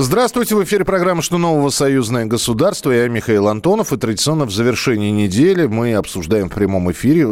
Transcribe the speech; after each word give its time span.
Здравствуйте, 0.00 0.54
в 0.54 0.62
эфире 0.62 0.84
программа 0.84 1.22
«Что 1.22 1.38
нового? 1.38 1.70
Союзное 1.70 2.24
государство». 2.24 2.92
Я 2.92 3.08
Михаил 3.08 3.48
Антонов. 3.48 3.92
И 3.92 3.96
традиционно 3.96 4.44
в 4.44 4.52
завершении 4.52 5.10
недели 5.10 5.66
мы 5.66 5.94
обсуждаем 5.94 6.48
в 6.48 6.54
прямом 6.54 6.88
эфире 6.92 7.26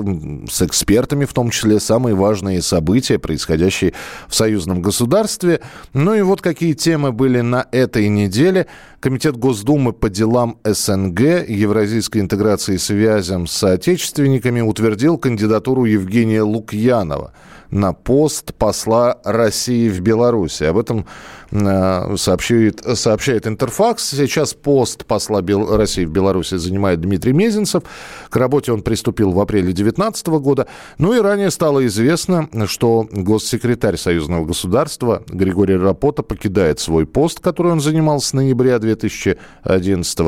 с 0.50 0.62
экспертами, 0.62 1.26
в 1.26 1.32
том 1.32 1.50
числе, 1.50 1.78
самые 1.78 2.16
важные 2.16 2.60
события, 2.62 3.20
происходящие 3.20 3.94
в 4.26 4.34
союзном 4.34 4.82
государстве. 4.82 5.60
Ну 5.92 6.12
и 6.14 6.22
вот 6.22 6.42
какие 6.42 6.72
темы 6.72 7.12
были 7.12 7.40
на 7.40 7.68
этой 7.70 8.08
неделе. 8.08 8.66
Комитет 8.98 9.36
Госдумы 9.36 9.92
по 9.92 10.10
делам 10.10 10.58
СНГ, 10.64 11.48
евразийской 11.48 12.20
интеграции 12.20 12.74
и 12.74 12.78
связям 12.78 13.46
с 13.46 13.52
соотечественниками 13.52 14.60
утвердил 14.60 15.18
кандидатуру 15.18 15.84
Евгения 15.84 16.42
Лукьянова 16.42 17.32
на 17.70 17.92
пост 17.92 18.54
посла 18.54 19.18
России 19.24 19.88
в 19.88 20.00
Беларуси. 20.00 20.64
Об 20.64 20.78
этом 20.78 21.06
э, 21.50 22.16
сообщает, 22.16 22.82
сообщает 22.96 23.46
Интерфакс. 23.46 24.10
Сейчас 24.10 24.54
пост 24.54 25.04
посла 25.06 25.42
Бел... 25.42 25.76
России 25.76 26.04
в 26.04 26.10
Беларуси 26.10 26.56
занимает 26.56 27.00
Дмитрий 27.00 27.32
Мезенцев. 27.32 27.82
К 28.28 28.36
работе 28.36 28.72
он 28.72 28.82
приступил 28.82 29.32
в 29.32 29.40
апреле 29.40 29.72
2019 29.72 30.26
года. 30.26 30.66
Ну 30.98 31.14
и 31.14 31.20
ранее 31.20 31.50
стало 31.50 31.86
известно, 31.86 32.48
что 32.66 33.06
госсекретарь 33.10 33.96
Союзного 33.96 34.44
государства 34.44 35.22
Григорий 35.28 35.76
Рапота 35.76 36.22
покидает 36.22 36.80
свой 36.80 37.06
пост, 37.06 37.40
который 37.40 37.72
он 37.72 37.80
занимал 37.80 38.20
с 38.20 38.32
ноября 38.32 38.78
2011 38.78 40.18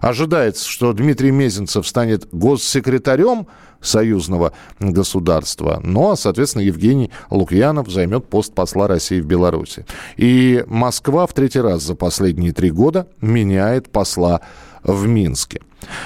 Ожидается, 0.00 0.68
что 0.68 0.92
Дмитрий 0.92 1.30
Мезенцев 1.30 1.86
станет 1.86 2.28
госсекретарем 2.32 3.46
союзного 3.80 4.52
государства. 4.78 5.80
Ну, 5.82 6.10
а, 6.10 6.16
соответственно, 6.16 6.62
Евгений 6.62 7.10
Лукьянов 7.30 7.88
займет 7.90 8.26
пост 8.26 8.54
посла 8.54 8.88
России 8.88 9.20
в 9.20 9.26
Беларуси. 9.26 9.86
И 10.16 10.64
Москва 10.66 11.26
в 11.26 11.32
третий 11.32 11.60
раз 11.60 11.82
за 11.82 11.94
последние 11.94 12.52
три 12.52 12.70
года 12.70 13.06
меняет 13.20 13.90
посла 13.90 14.40
в 14.82 15.06
Минске. 15.06 15.60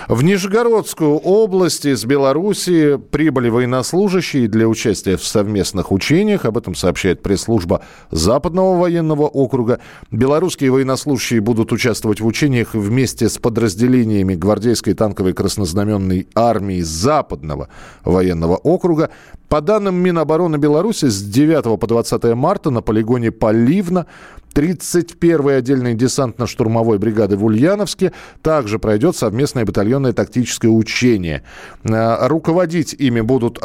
В 0.09 0.23
Нижегородскую 0.23 1.17
область 1.17 1.87
из 1.87 2.05
Белоруссии 2.05 2.97
прибыли 2.97 3.49
военнослужащие 3.49 4.49
для 4.49 4.69
участия 4.69 5.17
в 5.17 5.25
совместных 5.25 5.93
учениях. 5.93 6.45
Об 6.45 6.59
этом 6.59 6.75
сообщает 6.75 7.23
пресс-служба 7.23 7.83
Западного 8.11 8.79
военного 8.79 9.27
округа. 9.27 9.81
Белорусские 10.11 10.71
военнослужащие 10.71 11.41
будут 11.41 11.73
участвовать 11.73 12.21
в 12.21 12.27
учениях 12.27 12.75
вместе 12.75 13.29
с 13.29 13.39
подразделениями 13.39 14.35
гвардейской 14.35 14.95
танковой 14.95 15.33
краснознаменной 15.33 16.29
армии 16.35 16.81
Западного 16.81 17.69
военного 18.05 18.57
округа. 18.57 19.11
По 19.49 19.61
данным 19.61 19.97
Минобороны 19.97 20.57
Беларуси, 20.57 21.07
с 21.07 21.23
9 21.23 21.79
по 21.79 21.87
20 21.87 22.25
марта 22.35 22.71
на 22.71 22.83
полигоне 22.83 23.31
Поливна 23.31 24.07
31-й 24.55 25.57
отдельной 25.57 25.95
десантно-штурмовой 25.95 26.99
бригады 26.99 27.37
в 27.37 27.45
Ульяновске 27.45 28.13
также 28.43 28.79
пройдет 28.79 29.17
совместное 29.17 29.64
батальонное 29.65 30.13
тактическое 30.13 30.71
учение. 30.71 31.43
Э, 31.85 32.27
руководить 32.27 32.95
ими 32.95 33.21
будут 33.21 33.61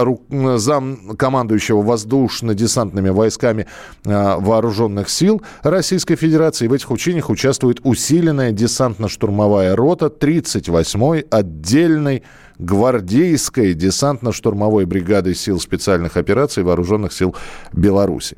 зам 0.55 1.16
командующего 1.17 1.81
воздушно-десантными 1.81 3.09
войсками 3.09 3.67
э, 4.05 4.36
вооруженных 4.39 5.10
сил 5.10 5.42
Российской 5.61 6.15
Федерации. 6.15 6.67
В 6.67 6.73
этих 6.73 6.92
учениях 6.92 7.30
участвует 7.30 7.80
усиленная 7.83 8.52
десантно-штурмовая 8.52 9.76
рота 9.76 10.08
38-й 10.08 11.26
отдельной 11.30 12.23
гвардейской 12.58 13.73
десантно-штурмовой 13.73 14.86
бригады 14.86 15.33
сил 15.33 15.60
специальных 15.61 16.17
операций 16.17 16.64
Вооруженных 16.64 17.14
сил 17.14 17.33
Беларуси. 17.71 18.36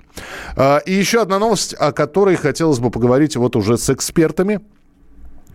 И 0.86 0.94
еще 0.94 1.24
одна 1.24 1.40
новость, 1.40 1.74
о 1.74 1.92
которой 1.92 2.36
хотелось 2.36 2.78
бы 2.78 2.92
поговорить 2.92 3.36
вот 3.36 3.56
уже 3.56 3.80
с 3.80 3.90
экспертами. 3.90 4.60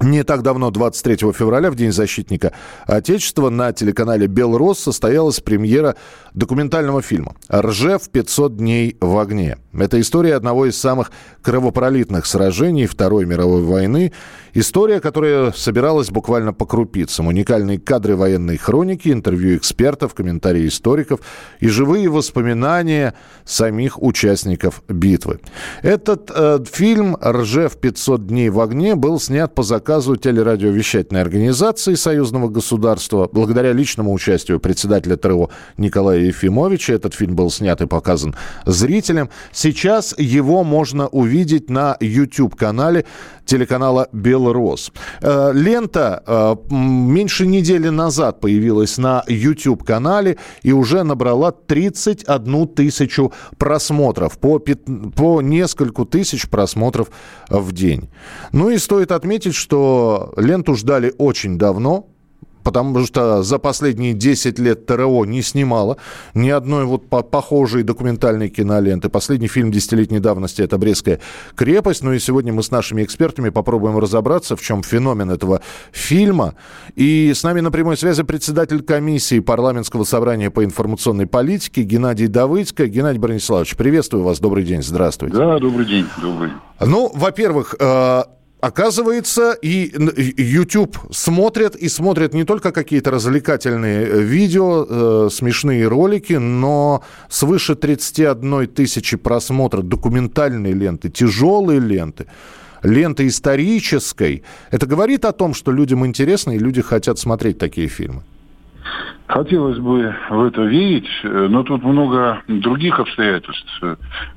Не 0.01 0.25
так 0.25 0.43
давно, 0.43 0.71
23 0.71 1.33
февраля, 1.33 1.71
в 1.71 1.75
День 1.75 1.91
защитника 1.91 2.53
Отечества, 2.87 3.49
на 3.49 3.73
телеканале 3.73 4.27
«Белрос» 4.27 4.79
состоялась 4.79 5.41
премьера 5.41 5.97
документального 6.37 7.03
фильма 7.03 7.35
«Ржев. 7.53 8.09
500 8.11 8.57
дней 8.57 8.97
в 9.01 9.19
огне». 9.19 9.57
Это 9.73 10.01
история 10.01 10.37
одного 10.37 10.67
из 10.67 10.79
самых 10.79 11.11
кровопролитных 11.43 12.27
сражений 12.27 12.87
Второй 12.87 13.27
мировой 13.27 13.63
войны. 13.63 14.13
История, 14.55 15.01
которая 15.01 15.53
собиралась 15.53 16.11
буквально 16.11 16.55
по 16.55 16.65
крупицам. 16.65 17.27
Уникальные 17.27 17.79
кадры 17.79 18.17
военной 18.17 18.57
хроники, 18.57 19.11
интервью 19.11 19.57
экспертов, 19.57 20.15
комментарии 20.15 20.69
историков 20.69 21.21
и 21.61 21.69
живые 21.69 22.09
воспоминания 22.09 23.15
самих 23.45 24.03
участников 24.03 24.83
битвы. 24.89 25.41
Этот 25.83 26.31
э, 26.35 26.65
фильм 26.71 27.17
«Ржев. 27.23 27.77
500 27.77 28.27
дней 28.27 28.49
в 28.49 28.61
огне» 28.61 28.95
был 28.95 29.21
снят 29.21 29.55
по 29.55 29.63
заказу 29.63 30.17
телерадиовещательной 30.17 31.21
организации 31.21 31.95
Союзного 31.95 32.49
государства. 32.49 33.29
Благодаря 33.31 33.73
личному 33.73 34.13
участию 34.13 34.61
председателя 34.61 35.17
ТРО 35.17 35.51
Николая 35.77 36.26
Ефимовича 36.27 36.95
этот 36.95 37.15
фильм 37.15 37.35
был 37.35 37.51
снят 37.51 37.81
и 37.81 37.87
показан 37.87 38.35
зрителям. 38.65 39.31
Сейчас 39.53 40.15
его 40.19 40.65
можно 40.65 41.09
увидеть 41.09 41.71
на 41.71 41.97
YouTube-канале 42.01 43.05
телеканала 43.45 44.09
«Белрос». 44.13 44.93
Э, 45.23 45.53
лента 45.53 46.23
э, 46.27 46.57
меньше 46.71 47.47
недели 47.47 47.89
назад 47.89 48.41
появилась 48.41 48.99
на 48.99 49.25
YouTube-канале 49.29 50.37
и 50.63 50.73
уже 50.73 51.05
набрала 51.05 51.53
31 51.53 52.69
тысячу 52.69 53.33
просмотров, 53.57 54.39
по, 54.39 54.59
по 54.59 55.41
нескольку 55.41 56.05
тысяч 56.05 56.49
просмотров 56.49 57.09
в 57.49 57.73
день. 57.73 58.09
Ну 58.53 58.71
и 58.71 58.79
стоит 58.79 59.13
отметить, 59.13 59.55
что 59.55 60.33
ленту 60.37 60.75
ждали 60.75 61.15
очень 61.19 61.59
давно, 61.59 62.09
потому 62.67 63.07
что 63.07 63.45
за 63.45 63.61
последние 63.61 64.13
10 64.13 64.59
лет 64.59 64.87
ТРО 64.87 65.25
не 65.25 65.41
снимала 65.43 65.99
ни 66.35 66.51
одной 66.51 66.85
вот 66.85 67.09
по 67.09 67.23
похожей 67.23 67.85
документальной 67.85 68.49
киноленты. 68.49 69.09
Последний 69.09 69.47
фильм 69.47 69.71
десятилетней 69.71 70.19
давности– 70.19 70.63
это 70.63 70.77
«Брестская 70.77 71.21
крепость». 71.55 72.03
Ну 72.03 72.13
и 72.13 72.19
сегодня 72.19 72.53
мы 72.53 72.65
с 72.65 72.73
нашими 72.73 73.05
экспертами 73.05 73.51
попробуем 73.51 73.99
разобраться, 73.99 74.57
в 74.57 74.63
чем 74.63 74.83
феномен 74.83 75.31
этого 75.31 75.61
фильма. 75.93 76.57
И 76.97 77.33
с 77.33 77.45
нами 77.45 77.61
на 77.61 77.71
прямой 77.71 77.97
связи 77.97 78.25
председатель 78.25 78.83
комиссии 78.83 79.39
парламентского 79.39 80.03
собрания 80.03 80.51
по 80.51 80.65
информационной 80.65 81.29
политике 81.29 81.83
Геннадий 81.83 82.27
Давыдько. 82.27 82.89
Геннадий 82.89 83.21
Брониславович, 83.21 83.77
приветствую 83.77 84.25
вас. 84.25 84.41
Добрый 84.41 84.65
день. 84.65 84.83
Здравствуйте. 84.83 85.37
Да, 85.37 85.61
добрый 85.61 85.87
день. 85.87 86.07
Добрый. 86.21 86.51
Ну, 86.81 87.13
во-первых, 87.15 87.77
э, 87.79 88.23
Оказывается, 88.67 89.53
и 89.53 89.93
YouTube 90.43 90.99
смотрят, 91.13 91.77
и 91.77 91.89
смотрят 91.89 92.35
не 92.35 92.43
только 92.43 92.73
какие-то 92.73 93.13
развлекательные 93.13 94.05
э, 94.05 94.21
видео, 94.23 94.87
э, 94.89 95.29
смешные 95.31 95.87
ролики, 95.87 96.33
но 96.33 97.05
свыше 97.29 97.77
31 97.77 98.67
тысячи 98.67 99.17
просмотров 99.17 99.85
документальной 99.85 100.73
ленты, 100.73 101.11
тяжелые 101.11 101.79
ленты, 101.79 102.27
ленты 102.83 103.29
исторической. 103.29 104.43
Это 104.73 104.87
говорит 104.87 105.25
о 105.25 105.31
том, 105.31 105.55
что 105.55 105.71
людям 105.71 106.05
интересно, 106.05 106.51
и 106.51 106.59
люди 106.59 106.83
хотят 106.83 107.21
смотреть 107.21 107.59
такие 107.59 107.87
фильмы. 107.87 108.25
Хотелось 109.27 109.79
бы 109.79 110.15
в 110.31 110.45
это 110.45 110.63
верить, 110.63 111.09
но 111.25 111.65
тут 111.65 111.83
много 111.83 112.43
других 112.47 113.01
обстоятельств. 113.01 113.83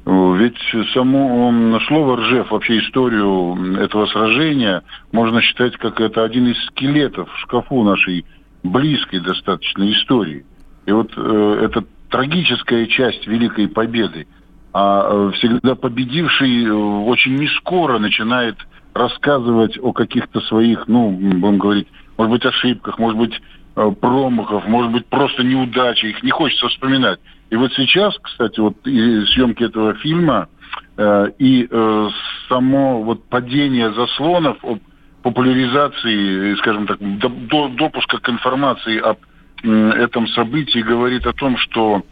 Ведь 0.05 0.57
само 0.93 1.79
слово 1.87 2.17
«ржев», 2.17 2.49
вообще 2.49 2.79
историю 2.79 3.77
этого 3.77 4.07
сражения, 4.07 4.81
можно 5.11 5.41
считать 5.41 5.77
как 5.77 6.01
это 6.01 6.23
один 6.23 6.47
из 6.47 6.57
скелетов 6.65 7.29
в 7.31 7.37
шкафу 7.39 7.83
нашей 7.83 8.25
близкой 8.63 9.19
достаточно 9.19 9.89
истории. 9.91 10.45
И 10.85 10.91
вот 10.91 11.11
э, 11.15 11.59
это 11.63 11.83
трагическая 12.09 12.87
часть 12.87 13.27
Великой 13.27 13.67
Победы. 13.67 14.27
А 14.73 15.29
э, 15.29 15.31
всегда 15.35 15.75
победивший 15.75 16.65
э, 16.65 16.71
очень 16.71 17.35
нескоро 17.35 17.99
начинает 17.99 18.55
рассказывать 18.93 19.77
о 19.81 19.93
каких-то 19.93 20.41
своих, 20.41 20.87
ну, 20.87 21.11
будем 21.11 21.57
говорить, 21.59 21.87
может 22.17 22.31
быть, 22.31 22.45
ошибках, 22.45 22.97
может 22.99 23.17
быть, 23.17 23.33
Э, 23.33 23.58
промахов, 23.99 24.67
может 24.67 24.91
быть, 24.91 25.05
просто 25.07 25.43
неудачи, 25.43 26.07
их 26.07 26.23
не 26.23 26.31
хочется 26.31 26.67
вспоминать. 26.67 27.19
И 27.49 27.55
вот 27.55 27.71
сейчас, 27.73 28.17
кстати, 28.21 28.59
вот 28.59 28.75
и 28.85 29.25
съемки 29.27 29.63
этого 29.63 29.95
фильма 29.95 30.49
э, 30.97 31.31
и 31.39 31.67
э, 31.69 32.09
само 32.47 33.01
вот 33.03 33.23
падение 33.29 33.91
заслонов 33.93 34.57
об 34.63 34.79
популяризации, 35.23 36.55
скажем 36.55 36.87
так, 36.87 36.97
до, 36.99 37.67
допуска 37.69 38.19
к 38.19 38.29
информации 38.29 38.99
об 38.99 39.17
этом 39.61 40.27
событии 40.29 40.79
говорит 40.79 41.27
о 41.27 41.33
том, 41.33 41.57
что 41.57 42.03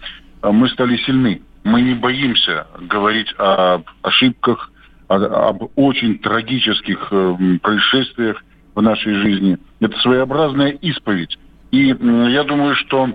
мы 0.44 0.68
стали 0.68 0.98
сильны. 0.98 1.42
Мы 1.64 1.81
не 1.81 1.94
боимся 1.94 2.68
говорить 2.81 3.34
о 3.38 3.81
ошибках, 4.02 4.72
об 5.08 5.69
очень 5.78 6.19
трагических 6.19 7.08
происшествиях 7.62 8.44
в 8.75 8.81
нашей 8.81 9.14
жизни. 9.14 9.58
Это 9.80 9.98
своеобразная 10.00 10.72
исповедь. 10.72 11.38
И 11.72 11.88
я 11.88 12.44
думаю, 12.44 12.75
что 12.75 13.10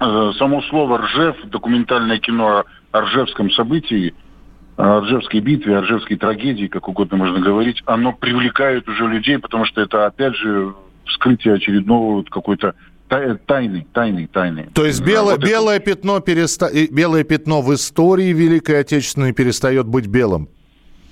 э, 0.00 0.32
само 0.38 0.62
слово 0.62 0.98
«Ржев», 0.98 1.36
документальное 1.46 2.18
кино 2.18 2.64
о 2.92 3.00
Ржевском 3.00 3.50
событии, 3.50 4.14
о 4.76 5.00
Ржевской 5.00 5.40
битве, 5.40 5.76
о 5.76 5.82
Ржевской 5.82 6.16
трагедии, 6.16 6.66
как 6.66 6.88
угодно 6.88 7.18
можно 7.18 7.40
говорить, 7.40 7.82
оно 7.86 8.12
привлекает 8.12 8.88
уже 8.88 9.06
людей, 9.06 9.38
потому 9.38 9.66
что 9.66 9.82
это, 9.82 10.06
опять 10.06 10.34
же, 10.36 10.74
вскрытие 11.06 11.54
очередного 11.54 12.22
какой-то 12.24 12.74
тайны, 13.08 13.86
тайны, 13.92 14.28
тайны. 14.32 14.70
То 14.74 14.86
есть 14.86 15.04
белое, 15.04 15.36
вот 15.36 15.44
белое, 15.44 15.76
это... 15.76 15.84
пятно 15.84 16.20
переста... 16.20 16.70
белое 16.90 17.22
пятно 17.22 17.60
в 17.60 17.72
истории 17.74 18.32
Великой 18.32 18.80
Отечественной 18.80 19.32
перестает 19.32 19.86
быть 19.86 20.06
белым? 20.06 20.48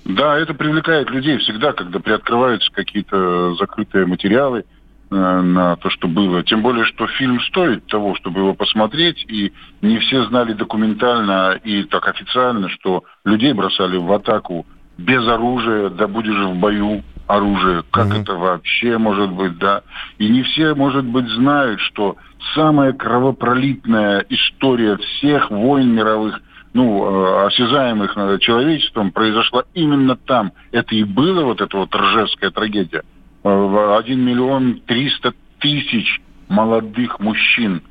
Да, 0.04 0.36
это 0.38 0.54
привлекает 0.54 1.10
людей 1.10 1.36
всегда, 1.38 1.72
когда 1.72 2.00
приоткрываются 2.00 2.72
какие-то 2.72 3.54
закрытые 3.54 4.06
материалы, 4.06 4.64
Э, 4.64 4.81
на 5.12 5.76
то, 5.76 5.90
что 5.90 6.08
было. 6.08 6.42
Тем 6.42 6.62
более, 6.62 6.84
что 6.84 7.06
фильм 7.06 7.40
стоит 7.40 7.86
того, 7.86 8.14
чтобы 8.16 8.40
его 8.40 8.54
посмотреть, 8.54 9.24
и 9.28 9.52
не 9.82 9.98
все 9.98 10.24
знали 10.24 10.52
документально 10.52 11.58
и 11.62 11.84
так 11.84 12.08
официально, 12.08 12.68
что 12.68 13.04
людей 13.24 13.52
бросали 13.52 13.96
в 13.96 14.10
атаку 14.12 14.66
без 14.98 15.26
оружия, 15.26 15.90
да 15.90 16.06
будешь 16.06 16.36
в 16.36 16.54
бою 16.56 17.02
оружие. 17.26 17.82
Как 17.90 18.08
mm-hmm. 18.08 18.22
это 18.22 18.34
вообще 18.34 18.98
может 18.98 19.30
быть, 19.30 19.58
да? 19.58 19.82
И 20.18 20.28
не 20.28 20.42
все, 20.42 20.74
может 20.74 21.04
быть, 21.04 21.28
знают, 21.28 21.80
что 21.80 22.16
самая 22.54 22.92
кровопролитная 22.92 24.24
история 24.28 24.96
всех 24.96 25.50
войн 25.50 25.94
мировых, 25.94 26.40
ну, 26.74 27.04
э, 27.04 27.46
осязаемых 27.46 28.14
человечеством, 28.40 29.12
произошла 29.12 29.64
именно 29.74 30.16
там. 30.16 30.52
Это 30.72 30.94
и 30.94 31.04
было 31.04 31.44
вот 31.44 31.60
эта 31.60 31.76
вот 31.76 31.94
Ржевская 31.94 32.50
трагедия. 32.50 33.02
1 33.44 34.20
миллион 34.20 34.80
300 34.86 35.34
тысяч 35.58 36.20
молодых 36.48 37.18
мужчин, 37.18 37.82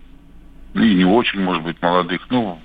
и 0.73 0.93
не 0.93 1.05
очень, 1.05 1.41
может 1.41 1.63
быть, 1.63 1.81
молодых, 1.81 2.21
ну, 2.29 2.59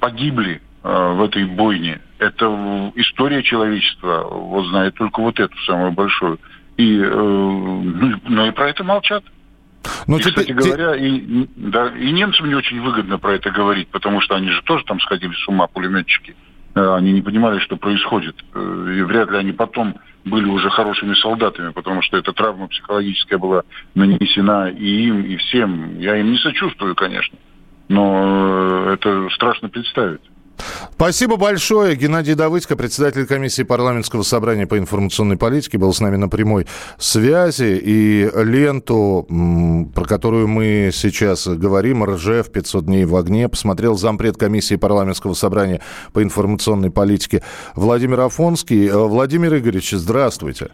погибли 0.00 0.60
э, 0.82 1.12
в 1.14 1.22
этой 1.22 1.46
бойне. 1.46 2.00
Это 2.18 2.92
история 2.96 3.42
человечества, 3.42 4.26
вот 4.30 4.66
знает 4.66 4.94
только 4.94 5.20
вот 5.20 5.38
эту 5.38 5.56
самую 5.60 5.92
большую. 5.92 6.38
И, 6.76 6.98
э, 6.98 7.08
ну, 7.08 8.20
ну 8.24 8.46
и 8.46 8.50
про 8.50 8.68
это 8.68 8.84
молчат. 8.84 9.24
Ну, 10.06 10.18
и, 10.18 10.20
теперь, 10.20 10.44
кстати 10.44 10.52
говоря, 10.52 10.96
и, 10.96 11.46
да, 11.56 11.88
и 11.96 12.10
немцам 12.10 12.48
не 12.48 12.54
очень 12.54 12.80
выгодно 12.80 13.18
про 13.18 13.34
это 13.34 13.50
говорить, 13.50 13.88
потому 13.88 14.20
что 14.20 14.34
они 14.34 14.48
же 14.48 14.62
тоже 14.62 14.84
там 14.84 15.00
сходили 15.00 15.32
с 15.32 15.48
ума, 15.48 15.66
пулеметчики. 15.66 16.34
Э, 16.74 16.94
они 16.94 17.12
не 17.12 17.22
понимали, 17.22 17.58
что 17.60 17.76
происходит. 17.76 18.36
Э, 18.54 18.94
и 18.98 19.02
вряд 19.02 19.30
ли 19.30 19.38
они 19.38 19.52
потом 19.52 19.94
были 20.24 20.46
уже 20.46 20.70
хорошими 20.70 21.14
солдатами, 21.14 21.70
потому 21.70 22.02
что 22.02 22.16
эта 22.16 22.32
травма 22.32 22.68
психологическая 22.68 23.38
была 23.38 23.62
нанесена 23.94 24.70
и 24.70 25.06
им, 25.06 25.22
и 25.22 25.36
всем. 25.36 25.98
Я 25.98 26.16
им 26.16 26.32
не 26.32 26.38
сочувствую, 26.38 26.94
конечно, 26.94 27.38
но 27.88 28.86
э, 28.88 28.94
это 28.94 29.28
страшно 29.30 29.68
представить. 29.68 30.22
Спасибо 30.92 31.36
большое. 31.36 31.96
Геннадий 31.96 32.34
Давыдько, 32.34 32.76
председатель 32.76 33.26
комиссии 33.26 33.62
парламентского 33.62 34.22
собрания 34.22 34.66
по 34.66 34.78
информационной 34.78 35.36
политике, 35.36 35.78
был 35.78 35.92
с 35.92 36.00
нами 36.00 36.16
на 36.16 36.28
прямой 36.28 36.66
связи. 36.98 37.80
И 37.82 38.30
ленту, 38.34 39.26
про 39.94 40.04
которую 40.04 40.48
мы 40.48 40.90
сейчас 40.92 41.46
говорим, 41.46 42.04
РЖФ 42.04 42.48
«500 42.50 42.82
дней 42.82 43.04
в 43.04 43.16
огне», 43.16 43.48
посмотрел 43.48 43.96
зампред 43.96 44.36
комиссии 44.36 44.76
парламентского 44.76 45.34
собрания 45.34 45.80
по 46.12 46.22
информационной 46.22 46.90
политике 46.90 47.42
Владимир 47.74 48.20
Афонский. 48.20 48.86
Э, 48.86 48.96
Владимир 48.96 49.56
Игоревич, 49.56 49.90
здравствуйте. 49.92 50.70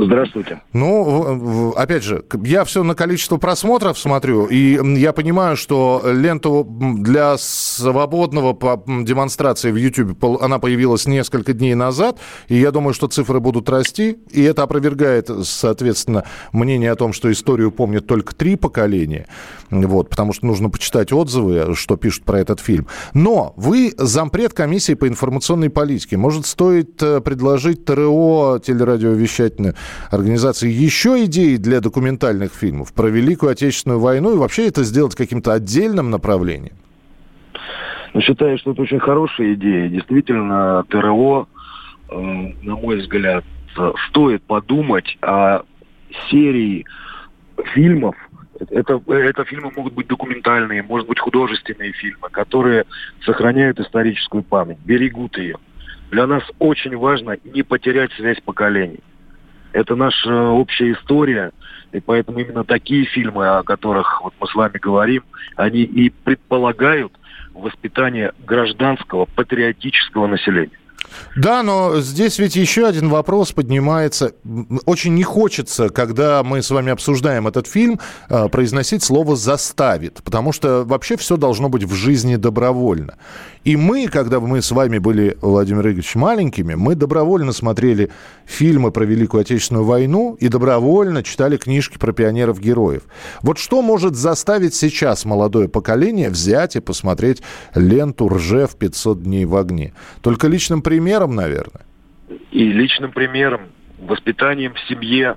Здравствуйте. 0.00 0.62
Ну, 0.72 1.72
опять 1.72 2.04
же, 2.04 2.24
я 2.44 2.62
все 2.62 2.84
на 2.84 2.94
количество 2.94 3.36
просмотров 3.36 3.98
смотрю, 3.98 4.46
и 4.46 4.78
я 4.96 5.12
понимаю, 5.12 5.56
что 5.56 6.00
ленту 6.04 6.64
для 6.64 7.36
свободного 7.36 8.56
демонстрации 9.02 9.72
в 9.72 9.76
YouTube, 9.76 10.24
она 10.40 10.60
появилась 10.60 11.06
несколько 11.06 11.52
дней 11.52 11.74
назад, 11.74 12.20
и 12.46 12.56
я 12.56 12.70
думаю, 12.70 12.94
что 12.94 13.08
цифры 13.08 13.40
будут 13.40 13.68
расти, 13.68 14.18
и 14.30 14.40
это 14.40 14.62
опровергает, 14.62 15.30
соответственно, 15.42 16.22
мнение 16.52 16.92
о 16.92 16.96
том, 16.96 17.12
что 17.12 17.32
историю 17.32 17.72
помнят 17.72 18.06
только 18.06 18.36
три 18.36 18.54
поколения, 18.54 19.26
вот, 19.68 20.10
потому 20.10 20.32
что 20.32 20.46
нужно 20.46 20.70
почитать 20.70 21.12
отзывы, 21.12 21.74
что 21.74 21.96
пишут 21.96 22.22
про 22.22 22.38
этот 22.38 22.60
фильм. 22.60 22.86
Но 23.14 23.52
вы 23.56 23.92
зампред 23.98 24.52
комиссии 24.52 24.94
по 24.94 25.08
информационной 25.08 25.70
политике. 25.70 26.16
Может, 26.16 26.46
стоит 26.46 27.02
э, 27.02 27.20
предложить 27.20 27.84
ТРО, 27.84 28.60
телерадиовещательную 28.64 29.74
организации 30.10 30.70
еще 30.70 31.24
идеи 31.24 31.56
для 31.56 31.80
документальных 31.80 32.52
фильмов 32.52 32.92
про 32.92 33.08
Великую 33.08 33.52
Отечественную 33.52 34.00
войну 34.00 34.34
и 34.34 34.38
вообще 34.38 34.68
это 34.68 34.82
сделать 34.84 35.14
каким-то 35.14 35.52
отдельным 35.52 36.10
направлением? 36.10 36.76
Ну, 38.14 38.20
считаю, 38.20 38.58
что 38.58 38.72
это 38.72 38.82
очень 38.82 39.00
хорошая 39.00 39.54
идея. 39.54 39.88
Действительно, 39.88 40.84
ТРО, 40.88 41.46
э, 42.10 42.16
на 42.62 42.76
мой 42.76 42.98
взгляд, 42.98 43.44
стоит 44.08 44.42
подумать 44.42 45.16
о 45.20 45.62
серии 46.30 46.84
фильмов, 47.74 48.16
это, 48.70 49.00
это 49.06 49.44
фильмы 49.44 49.70
могут 49.74 49.94
быть 49.94 50.08
документальные, 50.08 50.82
может 50.82 51.06
быть 51.06 51.18
художественные 51.18 51.92
фильмы, 51.92 52.28
которые 52.30 52.84
сохраняют 53.24 53.78
историческую 53.78 54.42
память, 54.42 54.78
берегут 54.84 55.38
ее. 55.38 55.56
Для 56.10 56.26
нас 56.26 56.42
очень 56.58 56.96
важно 56.96 57.36
не 57.44 57.62
потерять 57.62 58.12
связь 58.12 58.40
поколений. 58.40 59.00
Это 59.78 59.94
наша 59.94 60.48
общая 60.48 60.92
история, 60.94 61.52
и 61.92 62.00
поэтому 62.00 62.40
именно 62.40 62.64
такие 62.64 63.04
фильмы, 63.04 63.46
о 63.46 63.62
которых 63.62 64.20
вот 64.22 64.34
мы 64.40 64.48
с 64.48 64.54
вами 64.56 64.76
говорим, 64.76 65.22
они 65.54 65.82
и 65.82 66.10
предполагают 66.10 67.12
воспитание 67.54 68.32
гражданского 68.44 69.26
патриотического 69.26 70.26
населения. 70.26 70.76
Да, 71.36 71.62
но 71.62 72.00
здесь 72.00 72.38
ведь 72.38 72.56
еще 72.56 72.86
один 72.86 73.08
вопрос 73.08 73.52
поднимается. 73.52 74.32
Очень 74.86 75.14
не 75.14 75.22
хочется, 75.22 75.88
когда 75.88 76.42
мы 76.42 76.62
с 76.62 76.70
вами 76.70 76.92
обсуждаем 76.92 77.46
этот 77.46 77.66
фильм, 77.66 78.00
э, 78.28 78.48
произносить 78.48 79.02
слово 79.02 79.36
«заставит», 79.36 80.22
потому 80.24 80.52
что 80.52 80.84
вообще 80.84 81.16
все 81.16 81.36
должно 81.36 81.68
быть 81.68 81.84
в 81.84 81.94
жизни 81.94 82.36
добровольно. 82.36 83.14
И 83.64 83.76
мы, 83.76 84.08
когда 84.08 84.40
мы 84.40 84.62
с 84.62 84.70
вами 84.70 84.98
были, 84.98 85.36
Владимир 85.42 85.82
Игоревич, 85.82 86.14
маленькими, 86.14 86.74
мы 86.74 86.94
добровольно 86.94 87.52
смотрели 87.52 88.10
фильмы 88.46 88.90
про 88.90 89.04
Великую 89.04 89.42
Отечественную 89.42 89.84
войну 89.84 90.36
и 90.40 90.48
добровольно 90.48 91.22
читали 91.22 91.56
книжки 91.56 91.98
про 91.98 92.12
пионеров-героев. 92.12 93.02
Вот 93.42 93.58
что 93.58 93.82
может 93.82 94.16
заставить 94.16 94.74
сейчас 94.74 95.24
молодое 95.24 95.68
поколение 95.68 96.30
взять 96.30 96.76
и 96.76 96.80
посмотреть 96.80 97.42
ленту 97.74 98.28
«Ржев 98.28 98.76
500 98.76 99.22
дней 99.22 99.44
в 99.44 99.54
огне»? 99.56 99.92
Только 100.22 100.48
личным 100.48 100.80
примером, 100.98 101.34
наверное. 101.34 101.86
И 102.50 102.72
личным 102.72 103.12
примером, 103.12 103.60
воспитанием 103.98 104.74
в 104.74 104.80
семье. 104.88 105.36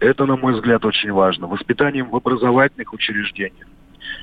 Это, 0.00 0.24
на 0.24 0.36
мой 0.36 0.54
взгляд, 0.54 0.84
очень 0.84 1.12
важно. 1.12 1.46
Воспитанием 1.46 2.10
в 2.10 2.16
образовательных 2.16 2.92
учреждениях. 2.92 3.66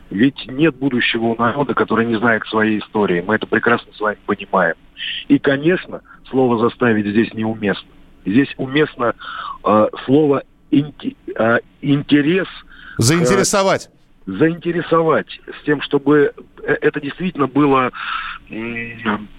Ведь 0.10 0.46
нет 0.48 0.76
будущего 0.76 1.28
у 1.28 1.36
народа, 1.38 1.74
который 1.74 2.06
не 2.06 2.16
знает 2.16 2.46
своей 2.48 2.80
истории. 2.80 3.24
Мы 3.26 3.36
это 3.36 3.48
прекрасно 3.48 3.94
с 3.94 4.00
вами 4.00 4.18
понимаем. 4.26 4.76
И, 5.28 5.40
конечно, 5.40 6.02
слово 6.30 6.58
«заставить» 6.60 7.06
здесь 7.06 7.34
неуместно. 7.34 7.90
Здесь 8.26 8.54
уместно 8.58 9.14
э, 9.64 9.88
слово 10.06 10.44
инти, 10.72 11.16
э, 11.36 11.60
«интерес». 11.82 12.48
Заинтересовать. 12.98 13.90
Э, 14.28 14.32
заинтересовать 14.32 15.40
с 15.60 15.66
тем, 15.66 15.82
чтобы 15.82 16.34
э, 16.64 16.74
это 16.82 17.00
действительно 17.00 17.48
было 17.48 17.92
э, 18.50 18.94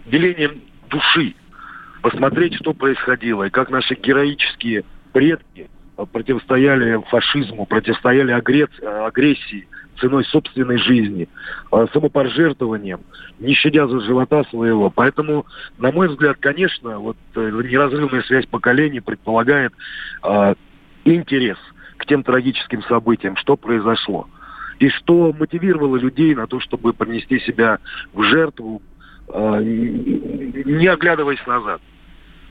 делением 0.06 0.62
души. 0.92 1.34
Посмотреть, 2.02 2.54
что 2.54 2.74
происходило, 2.74 3.44
и 3.44 3.50
как 3.50 3.70
наши 3.70 3.94
героические 3.94 4.84
предки 5.12 5.70
противостояли 6.12 7.02
фашизму, 7.08 7.66
противостояли 7.66 8.32
агрессии, 8.32 9.68
ценой 10.02 10.24
собственной 10.24 10.78
жизни, 10.78 11.28
а, 11.70 11.86
самопожертвованием, 11.92 13.00
не 13.38 13.54
щадя 13.54 13.86
за 13.86 14.00
живота 14.00 14.42
своего. 14.44 14.90
Поэтому, 14.90 15.46
на 15.78 15.92
мой 15.92 16.08
взгляд, 16.08 16.38
конечно, 16.40 16.98
вот 16.98 17.16
э, 17.34 17.50
неразрывная 17.64 18.22
связь 18.22 18.46
поколений 18.46 19.00
предполагает 19.00 19.72
э, 20.24 20.54
интерес 21.04 21.58
к 21.98 22.06
тем 22.06 22.24
трагическим 22.24 22.82
событиям, 22.84 23.36
что 23.36 23.56
произошло. 23.56 24.28
И 24.80 24.88
что 24.88 25.32
мотивировало 25.32 25.96
людей 25.96 26.34
на 26.34 26.46
то, 26.46 26.58
чтобы 26.58 26.92
принести 26.92 27.38
себя 27.40 27.78
в 28.12 28.22
жертву, 28.24 28.82
э, 28.82 28.91
не 29.32 30.86
оглядываясь 30.86 31.46
назад 31.46 31.80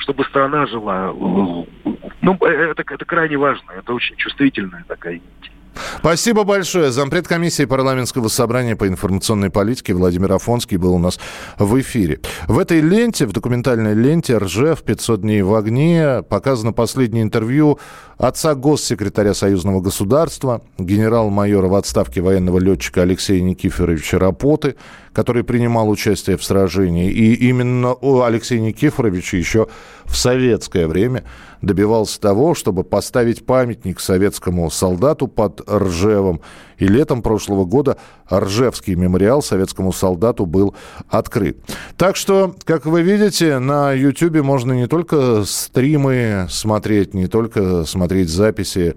чтобы 0.01 0.25
страна 0.25 0.65
жила. 0.65 1.13
Ну, 1.13 2.35
это, 2.39 2.81
это 2.81 3.05
крайне 3.05 3.37
важно, 3.37 3.71
это 3.71 3.93
очень 3.93 4.15
чувствительная 4.15 4.83
такая 4.87 5.13
нить. 5.15 5.50
Спасибо 5.99 6.43
большое. 6.43 6.91
Зампред 6.91 7.27
комиссии 7.27 7.65
парламентского 7.65 8.27
собрания 8.27 8.75
по 8.75 8.87
информационной 8.87 9.49
политике 9.49 9.93
Владимир 9.93 10.33
Афонский 10.33 10.77
был 10.77 10.95
у 10.95 10.99
нас 10.99 11.19
в 11.57 11.79
эфире. 11.79 12.19
В 12.47 12.59
этой 12.59 12.81
ленте, 12.81 13.25
в 13.25 13.33
документальной 13.33 13.93
ленте 13.93 14.37
«Ржев. 14.37 14.83
500 14.83 15.21
дней 15.21 15.41
в 15.41 15.53
огне» 15.55 16.23
показано 16.27 16.73
последнее 16.73 17.23
интервью 17.23 17.79
отца 18.17 18.53
госсекретаря 18.53 19.33
Союзного 19.33 19.81
государства, 19.81 20.61
генерал-майора 20.77 21.67
в 21.67 21.75
отставке 21.75 22.21
военного 22.21 22.59
летчика 22.59 23.01
Алексея 23.01 23.41
Никифоровича 23.41 24.19
Рапоты, 24.19 24.75
который 25.13 25.43
принимал 25.43 25.89
участие 25.89 26.37
в 26.37 26.43
сражении. 26.43 27.11
И 27.11 27.33
именно 27.33 27.95
Алексей 28.25 28.59
Никифорович 28.59 29.33
еще 29.33 29.67
в 30.05 30.15
советское 30.15 30.87
время 30.87 31.23
добивался 31.61 32.19
того, 32.19 32.55
чтобы 32.55 32.83
поставить 32.83 33.45
памятник 33.45 33.99
советскому 33.99 34.69
солдату 34.69 35.27
под 35.27 35.61
Ржевом. 35.69 36.41
И 36.77 36.87
летом 36.87 37.21
прошлого 37.21 37.65
года 37.65 37.97
Ржевский 38.31 38.95
мемориал 38.95 39.41
советскому 39.41 39.93
солдату 39.93 40.45
был 40.45 40.75
открыт. 41.09 41.57
Так 41.97 42.15
что, 42.15 42.55
как 42.63 42.85
вы 42.85 43.03
видите, 43.03 43.59
на 43.59 43.93
YouTube 43.93 44.41
можно 44.41 44.73
не 44.73 44.87
только 44.87 45.43
стримы 45.45 46.47
смотреть, 46.49 47.13
не 47.13 47.27
только 47.27 47.85
смотреть 47.85 48.29
записи 48.29 48.95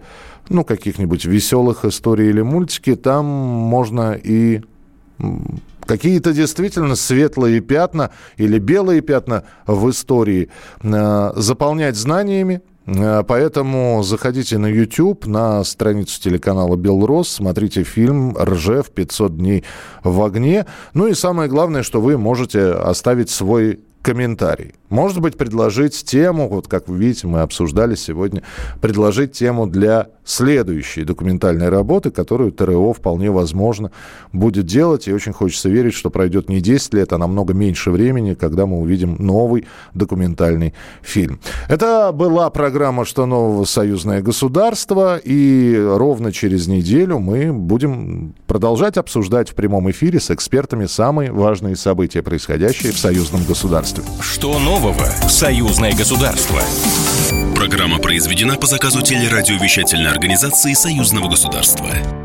ну, 0.49 0.65
каких-нибудь 0.65 1.25
веселых 1.25 1.85
историй 1.85 2.29
или 2.29 2.41
мультики, 2.41 2.95
там 2.97 3.27
можно 3.27 4.13
и 4.13 4.63
какие-то 5.87 6.33
действительно 6.33 6.97
светлые 6.97 7.61
пятна 7.61 8.11
или 8.37 8.59
белые 8.59 9.01
пятна 9.01 9.45
в 9.67 9.91
истории 9.91 10.49
э, 10.83 11.33
заполнять 11.37 11.97
знаниями, 11.97 12.63
э, 12.87 13.23
Поэтому 13.27 14.03
заходите 14.03 14.59
на 14.59 14.67
YouTube, 14.67 15.27
на 15.27 15.65
страницу 15.65 16.21
телеканала 16.21 16.77
«Белрос», 16.77 17.29
смотрите 17.29 17.83
фильм 17.83 18.37
«Ржев. 18.37 18.91
500 18.91 19.37
дней 19.37 19.65
в 20.03 20.23
огне». 20.23 20.67
Ну 20.95 21.07
и 21.07 21.15
самое 21.15 21.49
главное, 21.49 21.83
что 21.83 22.01
вы 22.01 22.19
можете 22.19 22.73
оставить 22.73 23.31
свой 23.31 23.81
комментарий. 24.03 24.75
Может 24.91 25.21
быть, 25.21 25.37
предложить 25.37 26.05
тему, 26.05 26.49
вот 26.49 26.69
как 26.69 26.89
вы 26.89 26.99
видите, 26.99 27.27
мы 27.27 27.41
обсуждали 27.41 27.95
сегодня, 27.95 28.43
предложить 28.81 29.33
тему 29.33 29.67
для 29.67 30.09
следующей 30.25 31.05
документальной 31.05 31.69
работы, 31.69 32.11
которую 32.11 32.53
ТРО 32.53 32.93
вполне 32.93 33.31
возможно 33.31 33.91
будет 34.33 34.67
делать. 34.67 35.09
И 35.09 35.13
очень 35.13 35.33
хочется 35.33 35.69
верить, 35.69 35.95
что 35.95 36.11
пройдет 36.11 36.49
не 36.49 36.61
10 36.61 36.95
лет, 36.95 37.13
а 37.13 37.19
намного 37.19 37.55
меньше 37.55 37.91
времени, 37.91 38.35
когда 38.35 38.67
мы 38.67 38.79
увидим 38.79 39.17
новый 39.19 39.67
документальный 39.93 40.75
фильм. 41.03 41.41
Это 41.69 42.13
была 42.13 42.49
программа 42.51 43.05
«Что 43.05 43.27
нового? 43.27 43.65
Союзное 43.65 44.23
государство». 44.23 45.19
И 45.23 45.77
ровно 45.77 46.33
через 46.33 46.67
неделю 46.67 47.19
мы 47.19 47.53
будем 47.53 48.35
продолжать 48.47 48.97
обсуждать 48.97 49.51
в 49.51 49.55
прямом 49.55 49.91
эфире 49.91 50.21
с 50.21 50.31
экспертами 50.31 50.87
самые 50.87 51.33
важные 51.33 51.77
события, 51.77 52.23
происходящие 52.23 52.93
в 52.93 52.99
союзном 52.99 53.45
государстве. 53.45 54.05
Что 54.21 54.59
нового? 54.75 55.07
Союзное 55.29 55.93
государство. 55.93 56.61
Программа 57.55 57.99
произведена 57.99 58.57
по 58.57 58.67
заказу 58.67 59.03
телерадиовещательной 59.03 60.11
организации 60.11 60.73
Союзного 60.73 61.29
государства. 61.29 62.24